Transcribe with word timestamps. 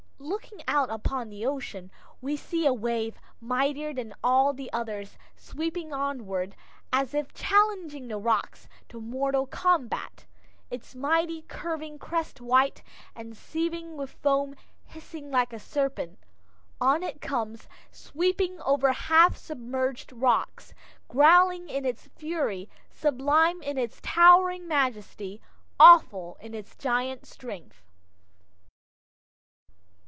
Looking 0.23 0.61
out 0.67 0.91
upon 0.91 1.29
the 1.29 1.47
ocean, 1.47 1.89
we 2.21 2.37
see 2.37 2.67
a 2.67 2.73
wave 2.75 3.19
mightier 3.39 3.91
than 3.91 4.13
all 4.23 4.53
the 4.53 4.71
others 4.71 5.17
sweeping 5.35 5.91
onward, 5.91 6.55
as 6.93 7.15
if 7.15 7.33
challenging 7.33 8.07
the 8.07 8.19
rocks 8.19 8.69
to 8.89 9.01
mortal 9.01 9.47
combat, 9.47 10.27
its 10.69 10.93
mighty 10.93 11.41
curving 11.41 11.97
crest 11.97 12.39
white 12.39 12.83
and 13.15 13.35
seething 13.35 13.97
with 13.97 14.11
foam, 14.11 14.53
hissing 14.85 15.31
like 15.31 15.53
a 15.53 15.59
serpent. 15.59 16.19
On 16.79 17.01
it 17.01 17.19
comes, 17.19 17.67
sweeping 17.89 18.61
over 18.61 18.91
half 18.93 19.35
submerged 19.35 20.13
rocks, 20.13 20.75
growling 21.07 21.67
in 21.67 21.83
its 21.83 22.09
fury, 22.15 22.69
sublime 22.91 23.59
in 23.63 23.79
its 23.79 23.99
towering 24.03 24.67
majesty, 24.67 25.41
awful 25.79 26.37
in 26.41 26.53
its 26.53 26.75
giant's 26.75 27.27
strength. 27.31 27.81